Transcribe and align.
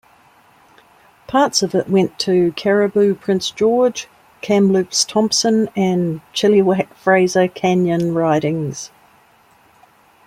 Parts 1.27 1.61
of 1.61 1.75
it 1.75 1.87
went 1.87 2.17
to 2.21 2.53
Cariboo-Prince 2.53 3.51
George, 3.51 4.07
Kamloops-Thompson 4.41 5.69
and 5.75 6.21
Chilliwack-Fraser 6.33 7.47
Canyon 7.49 8.15
ridings. 8.15 8.89